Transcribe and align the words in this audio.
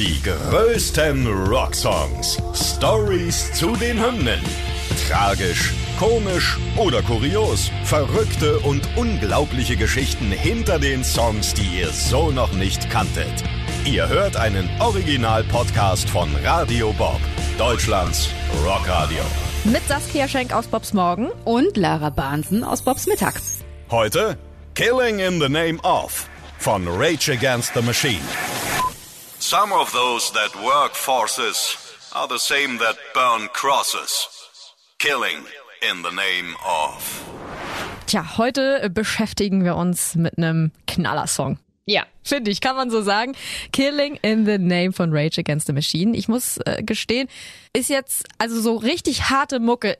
Die 0.00 0.18
größten 0.22 1.26
Rocksongs. 1.26 2.38
Stories 2.54 3.52
zu 3.52 3.76
den 3.76 4.02
Hymnen. 4.02 4.40
Tragisch, 5.06 5.74
komisch 5.98 6.56
oder 6.78 7.02
kurios. 7.02 7.70
Verrückte 7.84 8.60
und 8.60 8.88
unglaubliche 8.96 9.76
Geschichten 9.76 10.32
hinter 10.32 10.78
den 10.78 11.04
Songs, 11.04 11.52
die 11.52 11.80
ihr 11.80 11.90
so 11.90 12.30
noch 12.30 12.50
nicht 12.54 12.88
kanntet. 12.88 13.44
Ihr 13.84 14.08
hört 14.08 14.38
einen 14.38 14.70
Original-Podcast 14.80 16.08
von 16.08 16.34
Radio 16.42 16.94
Bob, 16.94 17.20
Deutschlands 17.58 18.30
Rockradio. 18.64 19.20
Mit 19.64 19.86
Saskia 19.86 20.26
Schenk 20.26 20.54
aus 20.54 20.66
Bobs 20.66 20.94
Morgen 20.94 21.28
und 21.44 21.76
Lara 21.76 22.08
Bahnsen 22.08 22.64
aus 22.64 22.80
Bobs 22.80 23.06
Mittag. 23.06 23.34
Heute 23.90 24.38
Killing 24.74 25.18
in 25.18 25.38
the 25.42 25.50
Name 25.50 25.78
of 25.82 26.26
von 26.56 26.88
Rage 26.88 27.30
Against 27.30 27.74
the 27.74 27.82
Machine. 27.82 28.24
Some 29.50 29.72
of 29.72 29.90
those 29.90 30.30
that 30.34 30.54
work 30.64 30.94
forces 30.94 31.76
are 32.14 32.28
the 32.28 32.38
same 32.38 32.78
that 32.78 32.96
burn 33.12 33.48
crosses. 33.48 34.28
Killing 35.00 35.38
in 35.82 36.02
the 36.02 36.12
name 36.12 36.54
of. 36.64 37.24
Tja, 38.06 38.36
heute 38.38 38.88
beschäftigen 38.90 39.64
wir 39.64 39.74
uns 39.74 40.14
mit 40.14 40.38
einem 40.38 40.70
Knallersong. 40.86 41.58
Ja. 41.84 42.04
Finde 42.22 42.52
ich, 42.52 42.60
kann 42.60 42.76
man 42.76 42.90
so 42.90 43.02
sagen. 43.02 43.34
Killing 43.72 44.20
in 44.22 44.46
the 44.46 44.56
Name 44.56 44.92
von 44.92 45.12
Rage 45.12 45.40
Against 45.40 45.66
the 45.66 45.72
Machine. 45.72 46.16
Ich 46.16 46.28
muss 46.28 46.58
äh, 46.58 46.84
gestehen, 46.84 47.26
ist 47.72 47.90
jetzt, 47.90 48.28
also 48.38 48.60
so 48.60 48.76
richtig 48.76 49.30
harte 49.30 49.58
Mucke 49.58 49.98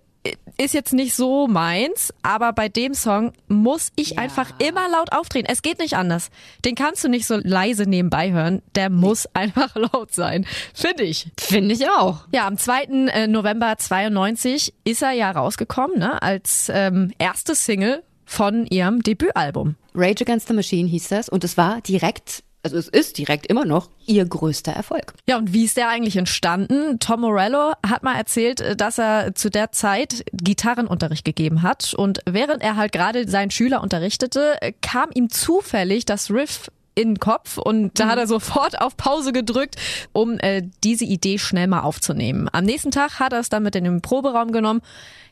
ist 0.58 0.74
jetzt 0.74 0.92
nicht 0.92 1.14
so 1.14 1.46
meins, 1.46 2.12
aber 2.22 2.52
bei 2.52 2.68
dem 2.68 2.92
Song 2.92 3.32
muss 3.48 3.90
ich 3.96 4.10
ja. 4.10 4.18
einfach 4.18 4.52
immer 4.58 4.88
laut 4.90 5.12
aufdrehen. 5.12 5.46
Es 5.46 5.62
geht 5.62 5.78
nicht 5.78 5.94
anders. 5.94 6.30
Den 6.64 6.74
kannst 6.74 7.02
du 7.02 7.08
nicht 7.08 7.26
so 7.26 7.38
leise 7.42 7.84
nebenbei 7.84 8.30
hören. 8.30 8.60
Der 8.74 8.90
muss 8.90 9.26
einfach 9.34 9.74
laut 9.92 10.12
sein. 10.12 10.46
Finde 10.74 11.04
ich. 11.04 11.28
Finde 11.38 11.74
ich 11.74 11.88
auch. 11.88 12.26
Ja, 12.32 12.46
am 12.46 12.58
2. 12.58 12.82
Äh, 12.82 13.26
November 13.26 13.76
92 13.78 14.74
ist 14.84 15.02
er 15.02 15.12
ja 15.12 15.30
rausgekommen, 15.30 15.98
ne, 15.98 16.20
als 16.20 16.70
ähm, 16.72 17.12
erste 17.18 17.54
Single 17.54 18.02
von 18.26 18.66
ihrem 18.66 19.02
Debütalbum. 19.02 19.76
Rage 19.94 20.22
Against 20.22 20.48
the 20.48 20.54
Machine 20.54 20.88
hieß 20.88 21.08
das 21.08 21.28
und 21.28 21.42
es 21.42 21.56
war 21.56 21.80
direkt 21.80 22.44
also 22.62 22.76
es 22.76 22.88
ist 22.88 23.18
direkt 23.18 23.46
immer 23.46 23.64
noch 23.64 23.88
ihr 24.06 24.24
größter 24.24 24.72
Erfolg. 24.72 25.14
Ja, 25.28 25.38
und 25.38 25.52
wie 25.52 25.64
ist 25.64 25.76
der 25.76 25.88
eigentlich 25.88 26.16
entstanden? 26.16 26.98
Tom 26.98 27.22
Morello 27.22 27.72
hat 27.86 28.02
mal 28.02 28.16
erzählt, 28.16 28.60
äh, 28.60 28.76
dass 28.76 28.98
er 28.98 29.34
zu 29.34 29.50
der 29.50 29.72
Zeit 29.72 30.24
Gitarrenunterricht 30.32 31.24
gegeben 31.24 31.62
hat 31.62 31.94
und 31.94 32.20
während 32.28 32.62
er 32.62 32.76
halt 32.76 32.92
gerade 32.92 33.28
seinen 33.28 33.50
Schüler 33.50 33.82
unterrichtete, 33.82 34.58
kam 34.82 35.10
ihm 35.14 35.30
zufällig 35.30 36.04
das 36.04 36.30
Riff 36.30 36.70
in 36.94 37.14
den 37.14 37.20
Kopf 37.20 37.56
und 37.56 37.98
da 37.98 38.08
hat 38.08 38.18
er 38.18 38.24
mhm. 38.24 38.30
sofort 38.30 38.80
auf 38.80 38.96
Pause 38.96 39.32
gedrückt, 39.32 39.76
um 40.12 40.38
äh, 40.40 40.62
diese 40.84 41.04
Idee 41.04 41.38
schnell 41.38 41.66
mal 41.66 41.80
aufzunehmen. 41.80 42.48
Am 42.52 42.64
nächsten 42.64 42.90
Tag 42.90 43.20
hat 43.20 43.32
er 43.32 43.40
es 43.40 43.48
dann 43.48 43.62
mit 43.62 43.74
in 43.76 43.84
den 43.84 44.02
Proberaum 44.02 44.52
genommen. 44.52 44.82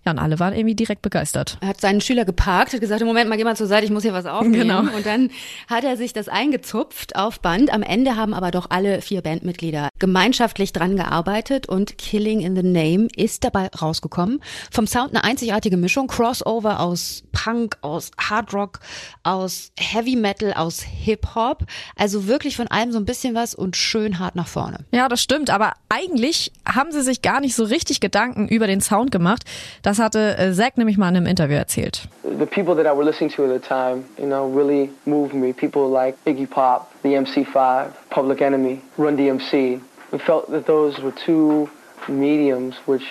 Ja, 0.09 0.13
und 0.13 0.19
alle 0.21 0.39
waren 0.39 0.55
irgendwie 0.55 0.75
direkt 0.75 1.03
begeistert. 1.03 1.59
Er 1.61 1.69
hat 1.69 1.83
seinen 1.83 2.01
Schüler 2.01 2.25
geparkt, 2.25 2.73
hat 2.73 2.81
gesagt, 2.81 3.05
Moment 3.05 3.29
mal, 3.29 3.37
geh 3.37 3.45
mal 3.45 3.57
zur 3.57 3.67
Seite, 3.67 3.85
ich 3.85 3.91
muss 3.91 4.05
hier 4.05 4.15
was 4.15 4.25
aufnehmen. 4.25 4.55
Genau. 4.55 4.97
Und 4.97 5.05
dann 5.05 5.29
hat 5.69 5.85
er 5.85 5.99
sich 5.99 6.15
das 6.15 6.31
eingezupft 6.31 7.15
auf 7.15 7.41
Band. 7.41 7.71
Am 7.71 7.83
Ende 7.83 8.17
haben 8.17 8.33
aber 8.33 8.51
doch 8.51 8.71
alle 8.71 9.03
vier 9.03 9.21
Bandmitglieder 9.21 9.91
gemeinschaftlich 9.99 10.73
dran 10.73 10.97
gearbeitet 10.97 11.69
und 11.69 11.99
Killing 11.99 12.41
in 12.41 12.57
the 12.57 12.63
Name 12.63 13.09
ist 13.17 13.45
dabei 13.45 13.67
rausgekommen. 13.67 14.41
Vom 14.71 14.87
Sound 14.87 15.11
eine 15.11 15.25
einzigartige 15.25 15.77
Mischung, 15.77 16.07
Crossover 16.07 16.81
aus 16.81 17.25
Punk, 17.33 17.77
aus 17.83 18.11
Hard 18.19 18.55
Rock, 18.55 18.81
aus 19.25 19.73
Heavy 19.79 20.17
Metal, 20.17 20.55
aus 20.55 20.81
Hip 20.81 21.35
Hop. 21.35 21.67
Also 21.97 22.27
wirklich 22.27 22.57
von 22.57 22.69
allem 22.69 22.93
so 22.93 22.99
ein 22.99 23.05
bisschen 23.05 23.35
was 23.35 23.55
und 23.55 23.77
schön 23.77 24.19
hart 24.19 24.37
nach 24.37 24.49
vorne. 24.49 24.87
Ja, 24.91 25.07
das 25.09 25.23
stimmt. 25.23 25.51
Aber 25.51 25.75
eigentlich 25.91 26.51
haben 26.67 26.93
sie 26.93 27.03
sich 27.03 27.21
gar 27.21 27.41
nicht 27.41 27.55
so 27.55 27.65
richtig 27.65 28.01
Gedanken 28.01 28.49
über 28.49 28.67
den 28.67 28.81
Sound 28.81 29.11
gemacht. 29.11 29.45
Das 29.83 29.98
hatte 29.99 30.37
äh, 30.39 30.53
Zack 30.53 30.79
nämlich 30.79 30.99
mal 30.99 31.09
in 31.11 31.17
einem 31.17 31.27
Interview 31.27 31.57
erzählt. 31.57 32.09
The 32.23 32.47
people 32.47 32.75
that 32.77 32.87
I 32.87 32.97
were 32.97 33.05
listening 33.05 33.31
to 33.31 33.45
at 33.45 33.63
the 33.63 33.67
time, 33.67 34.05
you 34.19 34.27
know, 34.27 34.47
really 34.49 34.91
moved 35.07 35.35
me. 35.35 35.53
People 35.53 35.89
like 35.89 36.17
Iggy 36.25 36.49
Pop, 36.49 36.93
the 37.03 37.15
MC5, 37.15 37.91
Public 38.11 38.41
Enemy, 38.41 38.81
Run 38.97 39.17
DMC. 39.17 39.81
We 40.13 40.19
felt 40.19 40.51
that 40.51 40.67
those 40.67 41.01
were 41.01 41.13
two 41.13 41.69
mediums 42.09 42.77
which 42.87 43.05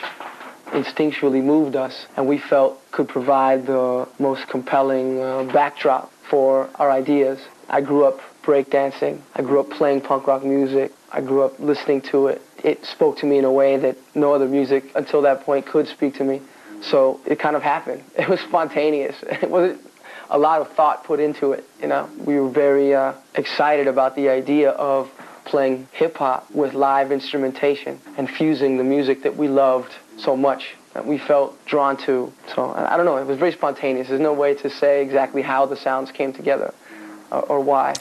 instinctually 0.71 1.43
moved 1.43 1.75
us 1.75 2.07
and 2.17 2.27
we 2.27 2.37
felt 2.37 2.79
could 2.91 3.07
provide 3.07 3.65
the 3.65 4.07
most 4.19 4.47
compelling 4.47 5.19
uh, 5.19 5.43
backdrop 5.53 6.11
for 6.29 6.69
our 6.75 6.91
ideas. 6.91 7.39
I 7.69 7.81
grew 7.81 8.05
up 8.05 8.19
breakdancing. 8.43 9.19
I 9.35 9.41
grew 9.41 9.59
up 9.59 9.69
playing 9.69 10.01
punk 10.01 10.27
rock 10.27 10.43
music. 10.43 10.91
I 11.11 11.21
grew 11.21 11.43
up 11.43 11.59
listening 11.59 12.01
to 12.03 12.27
it. 12.27 12.41
It 12.63 12.85
spoke 12.85 13.17
to 13.19 13.25
me 13.25 13.37
in 13.37 13.45
a 13.45 13.51
way 13.51 13.77
that 13.77 13.97
no 14.15 14.33
other 14.33 14.47
music 14.47 14.91
until 14.95 15.21
that 15.21 15.43
point 15.43 15.65
could 15.65 15.87
speak 15.87 16.15
to 16.15 16.23
me. 16.23 16.41
So 16.81 17.19
it 17.25 17.39
kind 17.39 17.55
of 17.55 17.63
happened. 17.63 18.03
It 18.17 18.29
was 18.29 18.39
spontaneous. 18.41 19.15
It 19.23 19.49
wasn't 19.49 19.81
a 20.29 20.37
lot 20.37 20.61
of 20.61 20.71
thought 20.73 21.03
put 21.03 21.19
into 21.19 21.53
it. 21.53 21.63
You 21.81 21.87
know, 21.87 22.09
we 22.25 22.39
were 22.39 22.49
very 22.49 22.93
uh, 22.93 23.13
excited 23.35 23.87
about 23.87 24.15
the 24.15 24.29
idea 24.29 24.71
of 24.71 25.09
playing 25.45 25.87
hip 25.93 26.17
hop 26.17 26.49
with 26.51 26.73
live 26.73 27.11
instrumentation 27.11 27.99
and 28.17 28.29
fusing 28.29 28.77
the 28.77 28.83
music 28.83 29.23
that 29.23 29.37
we 29.37 29.47
loved 29.47 29.93
so 30.17 30.35
much 30.35 30.75
that 30.93 31.05
we 31.05 31.17
felt 31.17 31.63
drawn 31.65 31.95
to. 31.95 32.31
So 32.53 32.73
I 32.73 32.97
don't 32.97 33.05
know. 33.05 33.17
It 33.17 33.25
was 33.25 33.37
very 33.37 33.53
spontaneous. 33.53 34.09
There's 34.09 34.19
no 34.19 34.33
way 34.33 34.55
to 34.55 34.69
say 34.69 35.01
exactly 35.01 35.41
how 35.41 35.65
the 35.65 35.77
sounds 35.77 36.11
came 36.11 36.33
together. 36.33 36.73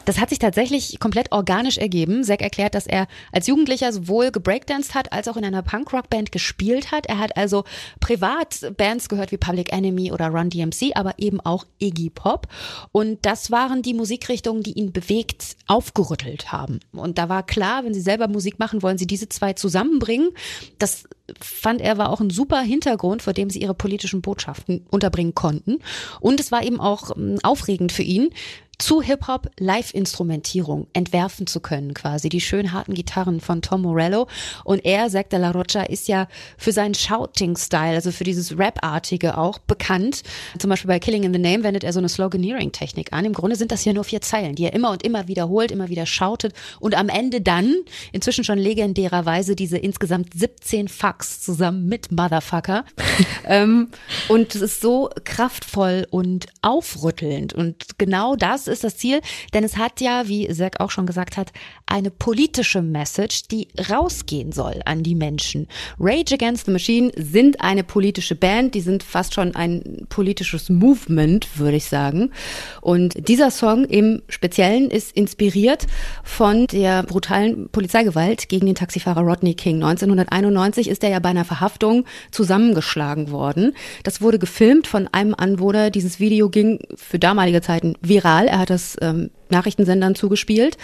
Das 0.04 0.20
hat 0.20 0.30
sich 0.30 0.38
tatsächlich 0.38 1.00
komplett 1.00 1.32
organisch 1.32 1.78
ergeben. 1.78 2.22
Zack 2.24 2.42
erklärt, 2.42 2.74
dass 2.74 2.86
er 2.86 3.06
als 3.32 3.46
Jugendlicher 3.46 3.92
sowohl 3.92 4.30
gebreakdanced 4.30 4.94
hat, 4.94 5.12
als 5.12 5.28
auch 5.28 5.36
in 5.36 5.44
einer 5.44 5.62
Punkrock-Band 5.62 6.32
gespielt 6.32 6.92
hat. 6.92 7.06
Er 7.06 7.18
hat 7.18 7.36
also 7.36 7.64
privat 8.00 8.72
Bands 8.76 9.08
gehört 9.08 9.32
wie 9.32 9.36
Public 9.36 9.72
Enemy 9.72 10.12
oder 10.12 10.28
Run 10.28 10.50
DMC, 10.50 10.92
aber 10.94 11.14
eben 11.18 11.40
auch 11.40 11.64
Iggy 11.78 12.10
Pop. 12.10 12.46
Und 12.92 13.24
das 13.26 13.50
waren 13.50 13.82
die 13.82 13.94
Musikrichtungen, 13.94 14.62
die 14.62 14.72
ihn 14.72 14.92
bewegt 14.92 15.56
aufgerüttelt 15.66 16.52
haben. 16.52 16.80
Und 16.92 17.18
da 17.18 17.28
war 17.28 17.44
klar, 17.44 17.84
wenn 17.84 17.94
sie 17.94 18.00
selber 18.00 18.28
Musik 18.28 18.58
machen, 18.58 18.82
wollen 18.82 18.98
sie 18.98 19.06
diese 19.06 19.28
zwei 19.28 19.52
zusammenbringen. 19.54 20.30
Das 20.78 21.04
fand 21.40 21.80
er 21.80 21.98
war 21.98 22.10
auch 22.10 22.20
ein 22.20 22.30
super 22.30 22.60
Hintergrund, 22.60 23.22
vor 23.22 23.32
dem 23.32 23.50
sie 23.50 23.60
ihre 23.60 23.74
politischen 23.74 24.22
Botschaften 24.22 24.86
unterbringen 24.90 25.34
konnten. 25.34 25.78
Und 26.20 26.40
es 26.40 26.52
war 26.52 26.62
eben 26.62 26.80
auch 26.80 27.16
ähm, 27.16 27.38
aufregend 27.42 27.92
für 27.92 28.02
ihn, 28.02 28.30
zu 28.78 29.00
Hip-Hop 29.00 29.48
Live-Instrumentierung 29.58 30.86
entwerfen 30.92 31.46
zu 31.46 31.60
können, 31.60 31.94
quasi 31.94 32.28
die 32.28 32.40
schön 32.40 32.72
harten 32.72 32.94
Gitarren 32.94 33.40
von 33.40 33.62
Tom 33.62 33.82
Morello. 33.82 34.28
Und 34.64 34.84
er, 34.84 35.08
Zack 35.08 35.30
de 35.30 35.38
la 35.38 35.50
Rocha, 35.50 35.82
ist 35.82 36.08
ja 36.08 36.28
für 36.58 36.72
seinen 36.72 36.94
Shouting-Style, 36.94 37.94
also 37.94 38.12
für 38.12 38.24
dieses 38.24 38.58
Rap-artige 38.58 39.38
auch 39.38 39.58
bekannt. 39.58 40.22
Zum 40.58 40.68
Beispiel 40.70 40.88
bei 40.88 40.98
Killing 40.98 41.22
in 41.22 41.32
the 41.32 41.38
Name 41.38 41.64
wendet 41.64 41.84
er 41.84 41.92
so 41.92 41.98
eine 41.98 42.08
Sloganeering-Technik 42.08 43.12
an. 43.12 43.24
Im 43.24 43.32
Grunde 43.32 43.56
sind 43.56 43.72
das 43.72 43.84
ja 43.84 43.92
nur 43.92 44.04
vier 44.04 44.20
Zeilen, 44.20 44.54
die 44.54 44.64
er 44.64 44.74
immer 44.74 44.90
und 44.90 45.02
immer 45.02 45.26
wiederholt, 45.26 45.70
immer 45.70 45.88
wieder 45.88 46.04
shoutet 46.04 46.52
und 46.78 46.94
am 46.94 47.08
Ende 47.08 47.40
dann, 47.40 47.74
inzwischen 48.12 48.44
schon 48.44 48.58
legendärerweise, 48.58 49.56
diese 49.56 49.78
insgesamt 49.78 50.34
17 50.34 50.88
Fucks 50.88 51.40
zusammen 51.40 51.86
mit 51.86 52.12
Motherfucker. 52.12 52.84
ähm, 53.46 53.88
und 54.28 54.54
es 54.54 54.60
ist 54.60 54.80
so 54.80 55.08
kraftvoll 55.24 56.06
und 56.10 56.46
aufrüttelnd 56.62 57.54
und 57.54 57.98
genau 57.98 58.36
das 58.36 58.65
ist 58.68 58.84
das 58.84 58.96
Ziel, 58.96 59.20
denn 59.54 59.64
es 59.64 59.76
hat 59.76 60.00
ja, 60.00 60.28
wie 60.28 60.48
Zack 60.48 60.80
auch 60.80 60.90
schon 60.90 61.06
gesagt 61.06 61.36
hat, 61.36 61.52
eine 61.86 62.10
politische 62.10 62.82
Message, 62.82 63.48
die 63.48 63.68
rausgehen 63.90 64.52
soll 64.52 64.80
an 64.84 65.02
die 65.02 65.14
Menschen. 65.14 65.68
Rage 65.98 66.34
Against 66.34 66.66
the 66.66 66.72
Machine 66.72 67.12
sind 67.16 67.60
eine 67.60 67.84
politische 67.84 68.34
Band, 68.34 68.74
die 68.74 68.80
sind 68.80 69.02
fast 69.02 69.34
schon 69.34 69.54
ein 69.54 70.06
politisches 70.08 70.68
Movement, 70.68 71.58
würde 71.58 71.76
ich 71.76 71.86
sagen. 71.86 72.32
Und 72.80 73.28
dieser 73.28 73.50
Song 73.50 73.84
im 73.84 74.22
Speziellen 74.28 74.90
ist 74.90 75.12
inspiriert 75.16 75.86
von 76.24 76.66
der 76.66 77.02
brutalen 77.02 77.68
Polizeigewalt 77.68 78.48
gegen 78.48 78.66
den 78.66 78.74
Taxifahrer 78.74 79.22
Rodney 79.22 79.54
King. 79.54 79.76
1991 79.76 80.88
ist 80.88 81.04
er 81.04 81.10
ja 81.10 81.18
bei 81.18 81.30
einer 81.30 81.44
Verhaftung 81.44 82.04
zusammengeschlagen 82.30 83.30
worden. 83.30 83.74
Das 84.02 84.20
wurde 84.20 84.38
gefilmt 84.38 84.86
von 84.86 85.08
einem 85.08 85.34
Anwohner. 85.34 85.90
Dieses 85.90 86.20
Video 86.20 86.48
ging 86.48 86.80
für 86.94 87.18
damalige 87.18 87.62
Zeiten 87.62 87.94
viral. 88.00 88.48
Er 88.56 88.60
hat 88.60 88.70
das 88.70 88.96
ähm, 89.02 89.30
Nachrichtensendern 89.50 90.14
zugespielt. 90.14 90.78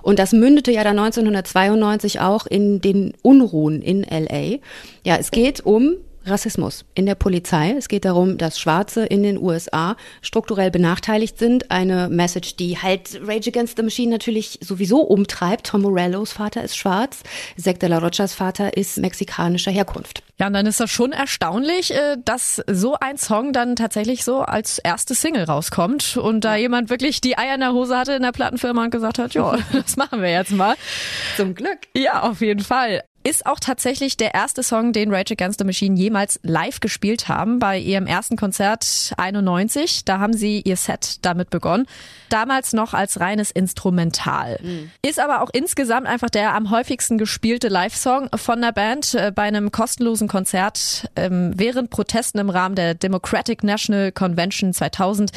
Und 0.00 0.18
das 0.18 0.32
mündete 0.32 0.72
ja 0.72 0.82
dann 0.82 0.98
1992 0.98 2.20
auch 2.20 2.46
in 2.46 2.80
den 2.80 3.12
Unruhen 3.20 3.82
in 3.82 4.02
LA. 4.02 4.60
Ja, 5.04 5.16
es 5.18 5.30
geht 5.30 5.60
um 5.60 5.96
Rassismus 6.24 6.86
in 6.94 7.04
der 7.04 7.16
Polizei. 7.16 7.74
Es 7.76 7.88
geht 7.88 8.06
darum, 8.06 8.38
dass 8.38 8.58
Schwarze 8.58 9.04
in 9.04 9.22
den 9.22 9.36
USA 9.36 9.96
strukturell 10.22 10.70
benachteiligt 10.70 11.38
sind. 11.38 11.70
Eine 11.70 12.08
Message, 12.08 12.56
die 12.56 12.78
halt 12.78 13.20
Rage 13.22 13.50
Against 13.50 13.76
the 13.76 13.82
Machine 13.82 14.10
natürlich 14.10 14.58
sowieso 14.62 15.02
umtreibt. 15.02 15.66
Tom 15.66 15.82
Morellos 15.82 16.32
Vater 16.32 16.64
ist 16.64 16.78
schwarz. 16.78 17.22
Zack 17.60 17.78
de 17.80 17.90
la 17.90 17.98
Rochas 17.98 18.32
Vater 18.32 18.74
ist 18.74 18.96
mexikanischer 18.96 19.70
Herkunft. 19.70 20.22
Ja, 20.40 20.46
und 20.46 20.52
dann 20.52 20.66
ist 20.66 20.78
das 20.78 20.90
schon 20.90 21.12
erstaunlich, 21.12 21.92
äh, 21.92 22.16
dass 22.24 22.62
so 22.70 22.96
ein 23.00 23.16
Song 23.16 23.52
dann 23.52 23.74
tatsächlich 23.74 24.24
so 24.24 24.42
als 24.42 24.78
erste 24.78 25.14
Single 25.14 25.44
rauskommt 25.44 26.16
und 26.16 26.44
da 26.44 26.54
jemand 26.54 26.90
wirklich 26.90 27.20
die 27.20 27.36
Eier 27.36 27.54
in 27.54 27.60
der 27.60 27.72
Hose 27.72 27.96
hatte 27.96 28.12
in 28.12 28.22
der 28.22 28.32
Plattenfirma 28.32 28.84
und 28.84 28.90
gesagt 28.90 29.18
hat, 29.18 29.34
ja, 29.34 29.56
das 29.72 29.96
machen 29.96 30.22
wir 30.22 30.30
jetzt 30.30 30.52
mal. 30.52 30.76
Zum 31.36 31.54
Glück. 31.54 31.78
Ja, 31.96 32.22
auf 32.22 32.40
jeden 32.40 32.62
Fall. 32.62 33.02
Ist 33.28 33.44
auch 33.44 33.60
tatsächlich 33.60 34.16
der 34.16 34.32
erste 34.32 34.62
Song, 34.62 34.94
den 34.94 35.12
Rage 35.12 35.34
Against 35.34 35.58
the 35.58 35.66
Machine 35.66 35.94
jemals 35.96 36.40
live 36.42 36.80
gespielt 36.80 37.28
haben. 37.28 37.58
Bei 37.58 37.78
ihrem 37.78 38.06
ersten 38.06 38.38
Konzert 38.38 39.12
91, 39.18 40.06
da 40.06 40.18
haben 40.18 40.32
sie 40.32 40.62
ihr 40.62 40.78
Set 40.78 41.18
damit 41.26 41.50
begonnen. 41.50 41.84
Damals 42.30 42.72
noch 42.72 42.94
als 42.94 43.20
reines 43.20 43.50
Instrumental. 43.50 44.58
Mhm. 44.62 44.90
Ist 45.06 45.20
aber 45.20 45.42
auch 45.42 45.50
insgesamt 45.52 46.06
einfach 46.06 46.30
der 46.30 46.54
am 46.54 46.70
häufigsten 46.70 47.18
gespielte 47.18 47.68
Live-Song 47.68 48.30
von 48.34 48.62
der 48.62 48.72
Band 48.72 49.12
äh, 49.12 49.30
bei 49.34 49.42
einem 49.42 49.72
kostenlosen 49.72 50.26
Konzert 50.26 51.10
ähm, 51.14 51.52
während 51.54 51.90
Protesten 51.90 52.38
im 52.38 52.48
Rahmen 52.48 52.76
der 52.76 52.94
Democratic 52.94 53.62
National 53.62 54.10
Convention 54.10 54.72
2000 54.72 55.32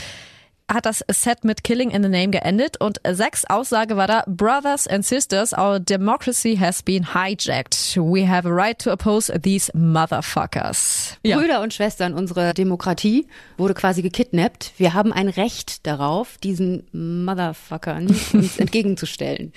hat 0.73 0.85
das 0.85 1.03
Set 1.11 1.43
mit 1.43 1.63
Killing 1.63 1.91
in 1.91 2.03
the 2.03 2.09
Name 2.09 2.29
geendet 2.29 2.79
und 2.79 3.01
sechs 3.09 3.45
Aussage 3.45 3.97
war 3.97 4.07
da, 4.07 4.23
Brothers 4.27 4.87
and 4.87 5.05
Sisters, 5.05 5.53
our 5.53 5.79
democracy 5.79 6.57
has 6.57 6.81
been 6.81 7.13
hijacked. 7.13 7.97
We 7.97 8.27
have 8.27 8.47
a 8.47 8.51
right 8.51 8.77
to 8.79 8.91
oppose 8.91 9.31
these 9.41 9.71
motherfuckers. 9.75 11.17
Ja. 11.23 11.37
Brüder 11.37 11.61
und 11.61 11.73
Schwestern, 11.73 12.13
unsere 12.13 12.53
Demokratie 12.53 13.27
wurde 13.57 13.73
quasi 13.73 14.01
gekidnappt. 14.01 14.73
Wir 14.77 14.93
haben 14.93 15.11
ein 15.11 15.27
Recht 15.27 15.85
darauf, 15.85 16.37
diesen 16.37 16.83
Motherfuckern 16.93 18.07
uns 18.33 18.57
entgegenzustellen. 18.57 19.51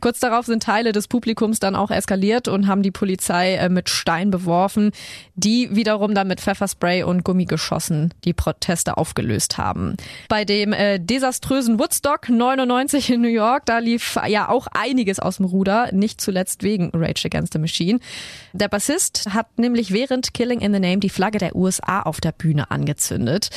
Kurz 0.00 0.20
darauf 0.20 0.46
sind 0.46 0.62
Teile 0.62 0.92
des 0.92 1.08
Publikums 1.08 1.60
dann 1.60 1.76
auch 1.76 1.90
eskaliert 1.90 2.48
und 2.48 2.66
haben 2.66 2.82
die 2.82 2.90
Polizei 2.90 3.54
äh, 3.54 3.68
mit 3.68 3.88
Stein 3.88 4.30
beworfen, 4.30 4.90
die 5.34 5.74
wiederum 5.74 6.14
dann 6.14 6.28
mit 6.28 6.40
Pfefferspray 6.40 7.04
und 7.04 7.24
Gummigeschossen 7.24 8.12
die 8.24 8.32
Proteste 8.32 8.96
aufgelöst 8.96 9.58
haben. 9.58 9.96
Bei 10.28 10.44
dem 10.48 10.72
äh, 10.72 10.98
desaströsen 10.98 11.78
Woodstock 11.78 12.28
99 12.28 13.10
in 13.10 13.20
New 13.20 13.28
York, 13.28 13.66
da 13.66 13.78
lief 13.78 14.18
ja 14.26 14.48
auch 14.48 14.66
einiges 14.72 15.18
aus 15.20 15.36
dem 15.36 15.46
Ruder, 15.46 15.92
nicht 15.92 16.20
zuletzt 16.20 16.62
wegen 16.62 16.90
Rage 16.94 17.26
Against 17.26 17.52
the 17.52 17.58
Machine. 17.58 18.00
Der 18.52 18.68
Bassist 18.68 19.28
hat 19.32 19.58
nämlich 19.58 19.92
während 19.92 20.34
Killing 20.34 20.60
in 20.60 20.72
the 20.72 20.80
Name 20.80 20.98
die 20.98 21.10
Flagge 21.10 21.38
der 21.38 21.54
USA 21.54 22.02
auf 22.02 22.20
der 22.20 22.32
Bühne 22.32 22.70
angezündet. 22.70 23.50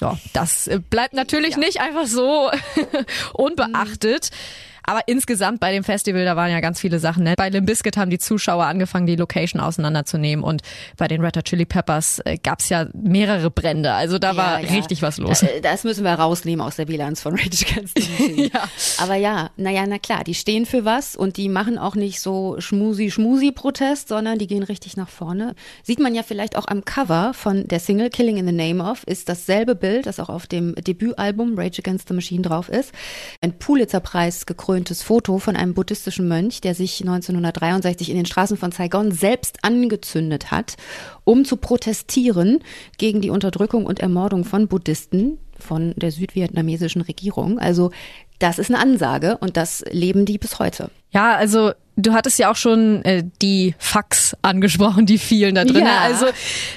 Ja, 0.00 0.18
das 0.32 0.66
äh, 0.66 0.80
bleibt 0.90 1.14
natürlich 1.14 1.52
ja. 1.52 1.58
nicht 1.58 1.80
einfach 1.80 2.06
so 2.06 2.50
unbeachtet. 3.32 4.30
Mhm. 4.30 4.73
Aber 4.86 5.00
insgesamt 5.06 5.60
bei 5.60 5.72
dem 5.72 5.84
Festival, 5.84 6.24
da 6.24 6.36
waren 6.36 6.50
ja 6.50 6.60
ganz 6.60 6.80
viele 6.80 6.98
Sachen. 6.98 7.24
Ne? 7.24 7.34
Bei 7.36 7.48
Limp 7.48 7.66
Bizkit 7.66 7.96
haben 7.96 8.10
die 8.10 8.18
Zuschauer 8.18 8.64
angefangen, 8.64 9.06
die 9.06 9.16
Location 9.16 9.60
auseinanderzunehmen 9.60 10.44
und 10.44 10.62
bei 10.96 11.08
den 11.08 11.20
Red 11.20 11.36
Hot 11.36 11.44
Chili 11.44 11.64
Peppers 11.64 12.20
äh, 12.24 12.38
gab 12.42 12.60
es 12.60 12.68
ja 12.68 12.86
mehrere 12.92 13.50
Brände. 13.50 13.92
Also 13.92 14.18
da 14.18 14.32
ja, 14.32 14.36
war 14.36 14.60
ja. 14.60 14.68
richtig 14.68 15.02
was 15.02 15.18
los. 15.18 15.40
Da, 15.40 15.46
das 15.62 15.84
müssen 15.84 16.04
wir 16.04 16.12
rausnehmen 16.12 16.64
aus 16.64 16.76
der 16.76 16.84
Bilanz 16.84 17.22
von 17.22 17.34
Rage 17.34 17.66
Against 17.66 17.98
the 17.98 18.50
ja. 18.52 18.68
Aber 18.98 19.14
ja, 19.14 19.50
naja, 19.56 19.84
na 19.86 19.98
klar, 19.98 20.24
die 20.24 20.34
stehen 20.34 20.66
für 20.66 20.84
was 20.84 21.16
und 21.16 21.36
die 21.36 21.48
machen 21.48 21.78
auch 21.78 21.94
nicht 21.94 22.20
so 22.20 22.56
schmusi-schmusi-Protest, 22.58 24.08
sondern 24.08 24.38
die 24.38 24.46
gehen 24.46 24.62
richtig 24.62 24.96
nach 24.96 25.08
vorne. 25.08 25.54
Sieht 25.82 25.98
man 25.98 26.14
ja 26.14 26.22
vielleicht 26.22 26.56
auch 26.56 26.68
am 26.68 26.84
Cover 26.84 27.32
von 27.34 27.66
der 27.68 27.80
Single 27.80 28.10
Killing 28.10 28.36
in 28.36 28.46
the 28.46 28.52
Name 28.52 28.82
of, 28.82 29.04
ist 29.06 29.28
dasselbe 29.28 29.74
Bild, 29.74 30.06
das 30.06 30.20
auch 30.20 30.28
auf 30.28 30.46
dem 30.46 30.74
Debütalbum 30.74 31.58
Rage 31.58 31.80
Against 31.80 32.08
the 32.08 32.14
Machine 32.14 32.42
drauf 32.42 32.68
ist. 32.68 32.92
Ein 33.40 33.58
Pulitzer-Preis 33.58 34.46
gekrönt 34.46 34.73
gekröntes 34.74 35.04
Foto 35.04 35.38
von 35.38 35.54
einem 35.54 35.72
buddhistischen 35.72 36.26
Mönch, 36.26 36.60
der 36.60 36.74
sich 36.74 37.00
1963 37.00 38.10
in 38.10 38.16
den 38.16 38.26
Straßen 38.26 38.56
von 38.56 38.72
Saigon 38.72 39.12
selbst 39.12 39.62
angezündet 39.62 40.50
hat, 40.50 40.74
um 41.22 41.44
zu 41.44 41.56
protestieren 41.58 42.58
gegen 42.98 43.20
die 43.20 43.30
Unterdrückung 43.30 43.86
und 43.86 44.00
Ermordung 44.00 44.44
von 44.44 44.66
Buddhisten 44.66 45.38
von 45.60 45.94
der 45.94 46.10
südvietnamesischen 46.10 47.02
Regierung. 47.02 47.60
Also 47.60 47.92
das 48.40 48.58
ist 48.58 48.68
eine 48.68 48.80
Ansage 48.80 49.38
und 49.38 49.56
das 49.56 49.84
leben 49.92 50.24
die 50.24 50.38
bis 50.38 50.58
heute. 50.58 50.90
Ja, 51.12 51.36
also 51.36 51.70
Du 51.96 52.12
hattest 52.12 52.38
ja 52.38 52.50
auch 52.50 52.56
schon 52.56 53.04
äh, 53.04 53.24
die 53.40 53.74
Fax 53.78 54.36
angesprochen, 54.42 55.06
die 55.06 55.18
vielen 55.18 55.54
da 55.54 55.64
drin. 55.64 55.84
Ja. 55.84 56.00
Also 56.00 56.26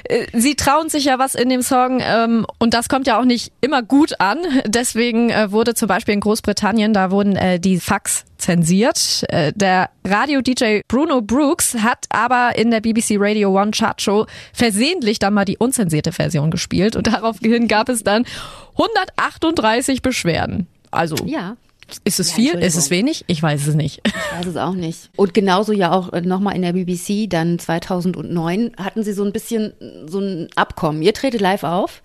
äh, 0.04 0.28
sie 0.34 0.56
trauen 0.56 0.90
sich 0.90 1.06
ja 1.06 1.18
was 1.18 1.36
in 1.36 1.50
dem 1.50 1.62
Song 1.62 2.00
ähm, 2.02 2.46
und 2.60 2.74
das 2.74 2.88
kommt 2.88 3.08
ja 3.08 3.20
auch 3.20 3.26
nicht 3.26 3.52
immer 3.62 3.82
gut 3.82 4.20
an. 4.20 4.40
Deswegen 4.66 5.30
äh, 5.30 5.52
wurde 5.52 5.74
zum 5.74 5.88
Beispiel 5.88 6.14
in 6.14 6.20
Großbritannien, 6.20 6.94
da 6.94 7.12
wurden 7.12 7.36
äh, 7.36 7.60
die 7.60 7.80
Fax 7.80 8.26
zensiert. 8.38 9.26
Äh, 9.30 9.54
der 9.56 9.90
Radio-DJ 10.06 10.82
Bruno 10.88 11.22
Brooks 11.22 11.76
hat 11.76 12.06
aber 12.10 12.52
in 12.56 12.72
der 12.72 12.82
BBC 12.82 13.16
Radio 13.18 13.60
One 13.60 13.72
Chart 13.72 14.02
Show 14.02 14.26
versehentlich 14.54 15.20
dann 15.20 15.34
mal 15.34 15.46
die 15.46 15.58
unzensierte 15.58 16.12
Version 16.12 16.52
gespielt 16.52 16.96
und 16.96 17.08
daraufhin 17.08 17.68
gab 17.68 17.90
es 17.90 18.04
dann 18.04 18.26
138 18.74 20.02
Beschwerden. 20.02 20.68
Also 20.92 21.16
ja. 21.26 21.58
Ist 22.04 22.20
es 22.20 22.32
ja, 22.32 22.36
viel? 22.36 22.54
Ist 22.56 22.76
es 22.76 22.90
wenig? 22.90 23.24
Ich 23.28 23.42
weiß 23.42 23.68
es 23.68 23.76
nicht. 23.76 24.02
Ich 24.06 24.38
weiß 24.38 24.46
es 24.46 24.58
auch 24.58 24.74
nicht. 24.74 25.10
Und 25.16 25.34
genauso 25.34 25.72
ja 25.72 25.92
auch 25.92 26.12
äh, 26.14 26.22
nochmal 26.22 26.56
in 26.56 26.62
der 26.62 26.74
BBC, 26.74 27.30
dann 27.30 27.60
2009 27.60 28.72
hatten 28.78 29.04
sie 29.04 29.14
so 29.14 29.24
ein 29.24 29.32
bisschen 29.32 29.74
so 30.06 30.20
ein 30.20 30.50
Abkommen. 30.56 31.02
Ihr 31.02 31.14
tretet 31.14 31.42
live 31.42 31.64
auf 31.64 32.04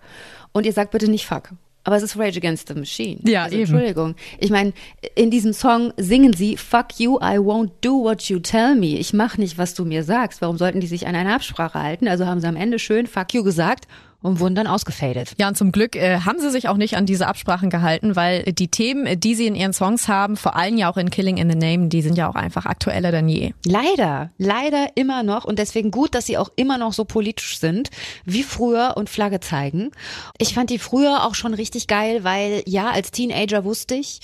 und 0.53 0.67
ihr 0.67 0.73
sagt 0.73 0.93
bitte 0.93 1.11
nicht 1.11 1.27
fuck. 1.27 1.51
Aber 1.85 1.97
es 1.97 2.05
ist 2.05 2.17
Rage 2.17 2.39
Against 2.39 2.69
the 2.69 2.75
Machine. 2.75 3.19
Ja, 3.25 3.45
also, 3.45 3.57
eben. 3.57 3.63
Entschuldigung. 3.63 4.15
Ich 4.39 4.51
meine, 4.51 4.73
in 5.17 5.33
diesem 5.33 5.53
Song 5.53 5.93
singen 5.97 6.33
sie 6.33 6.57
Fuck 6.57 6.99
you, 7.01 7.19
I 7.19 7.39
won't 7.39 7.71
do 7.81 8.05
what 8.05 8.23
you 8.25 8.39
tell 8.39 8.77
me. 8.77 8.99
Ich 8.99 9.13
mach 9.13 9.37
nicht, 9.37 9.59
was 9.59 9.75
du 9.75 9.85
mir 9.85 10.05
sagst. 10.05 10.41
Warum 10.43 10.59
sollten 10.59 10.79
die 10.79 10.87
sich 10.87 11.09
an 11.09 11.17
eine 11.17 11.35
Absprache 11.35 11.83
halten? 11.83 12.07
Also 12.07 12.27
haben 12.27 12.41
sie 12.41 12.47
am 12.47 12.55
Ende 12.55 12.79
schön 12.79 13.09
Fuck 13.09 13.35
you 13.35 13.43
gesagt 13.43 13.89
und 14.23 14.41
wurden 14.41 14.55
dann 14.55 14.67
ausgefadet. 14.67 15.35
Ja, 15.39 15.49
und 15.49 15.57
zum 15.57 15.73
Glück 15.73 15.97
äh, 15.97 16.21
haben 16.21 16.39
sie 16.41 16.51
sich 16.51 16.69
auch 16.69 16.77
nicht 16.77 16.97
an 16.97 17.07
diese 17.07 17.27
Absprachen 17.27 17.71
gehalten, 17.71 18.17
weil 18.17 18.45
die 18.45 18.69
Themen, 18.69 19.19
die 19.21 19.35
sie 19.35 19.47
in 19.47 19.55
ihren 19.55 19.73
Songs 19.73 20.09
haben, 20.09 20.37
vor 20.37 20.57
allem 20.57 20.77
ja 20.77 20.91
auch 20.91 20.97
in 20.97 21.11
Killing 21.11 21.37
in 21.37 21.51
the 21.51 21.57
Name, 21.57 21.89
die 21.89 22.03
sind 22.03 22.17
ja 22.17 22.29
auch 22.29 22.35
einfach 22.35 22.67
aktueller 22.67 23.11
denn 23.11 23.29
je. 23.29 23.53
Leider, 23.65 24.31
leider 24.39 24.89
immer 24.95 25.23
noch 25.23 25.45
und 25.45 25.59
deswegen 25.59 25.91
gut, 25.91 26.15
dass 26.15 26.27
sie 26.27 26.39
auch 26.39 26.51
immer 26.57 26.79
noch 26.79 26.93
so 26.93 27.05
politisch 27.05 27.59
sind 27.59 27.91
wie 28.25 28.43
früher 28.43 28.95
und 28.97 29.11
Flagge 29.11 29.41
zeigen. 29.41 29.91
Ich 30.39 30.55
fand 30.55 30.71
die 30.71 30.79
früher 30.79 31.25
auch 31.27 31.35
schon 31.35 31.55
richtig 31.55 31.87
geil, 31.87 32.25
weil 32.25 32.63
ja, 32.67 32.91
als 32.91 33.11
Teenager 33.11 33.65
wusste 33.65 33.95
ich, 33.95 34.21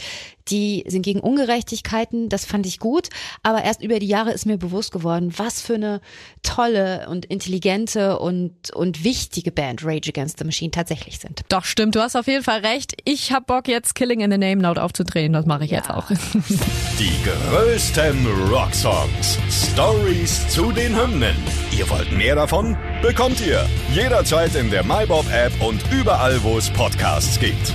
die 0.50 0.84
sind 0.86 1.02
gegen 1.02 1.20
Ungerechtigkeiten, 1.20 2.28
das 2.28 2.44
fand 2.44 2.66
ich 2.66 2.78
gut, 2.78 3.08
aber 3.42 3.62
erst 3.64 3.82
über 3.82 3.98
die 3.98 4.06
Jahre 4.06 4.32
ist 4.32 4.46
mir 4.46 4.58
bewusst 4.58 4.92
geworden, 4.92 5.32
was 5.36 5.60
für 5.60 5.74
eine 5.74 6.00
tolle 6.42 7.08
und 7.08 7.26
intelligente 7.26 8.18
und, 8.18 8.70
und 8.74 9.04
wichtige 9.04 9.52
Band 9.52 9.84
Rage 9.84 10.10
Against 10.10 10.38
the 10.38 10.44
Machine 10.44 10.70
tatsächlich 10.70 11.18
sind. 11.18 11.42
Doch, 11.48 11.64
stimmt, 11.64 11.94
du 11.94 12.00
hast 12.00 12.16
auf 12.16 12.26
jeden 12.26 12.44
Fall 12.44 12.60
recht. 12.60 12.96
Ich 13.04 13.32
hab 13.32 13.46
Bock 13.46 13.68
jetzt 13.68 13.94
Killing 13.94 14.20
in 14.20 14.30
the 14.30 14.38
Name 14.38 14.62
laut 14.62 14.78
aufzudrehen, 14.78 15.32
das 15.32 15.46
mache 15.46 15.64
ich 15.64 15.70
ja. 15.70 15.78
jetzt 15.78 15.90
auch. 15.90 16.08
Die 16.98 17.12
größten 17.24 18.26
Rocksongs, 18.50 19.38
Stories 19.72 20.48
zu 20.48 20.72
den 20.72 20.96
Hymnen. 20.96 21.36
Ihr 21.76 21.88
wollt 21.90 22.10
mehr 22.12 22.34
davon? 22.34 22.76
Bekommt 23.02 23.40
ihr 23.40 23.64
jederzeit 23.92 24.54
in 24.56 24.70
der 24.70 24.84
MyBob 24.84 25.26
App 25.32 25.52
und 25.62 25.80
überall, 25.92 26.42
wo 26.42 26.58
es 26.58 26.70
Podcasts 26.70 27.38
gibt. 27.38 27.74